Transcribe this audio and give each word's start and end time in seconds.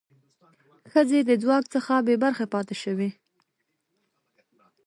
ښځې 0.91 1.19
د 1.29 1.31
ځواک 1.43 1.65
څخه 1.73 1.93
بې 2.05 2.15
برخې 2.23 2.45
پاتې 2.53 2.75
شوې. 2.83 3.09